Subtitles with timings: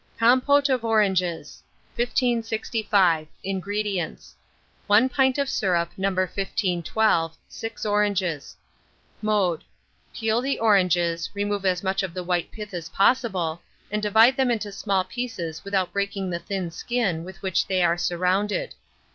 [0.17, 1.61] COMPOTE OF ORANGES.
[1.95, 3.27] 1565.
[3.43, 4.33] INGREDIENTS.
[4.87, 6.09] 1 pint of syrup No.
[6.09, 8.55] 1512, 6 oranges.
[9.21, 9.63] Mode.
[10.15, 13.61] Peel the oranges, remove as much of the white pith as possible,
[13.91, 17.95] and divide them into small pieces without breaking the thin skin with which they are
[17.99, 18.73] surrounded.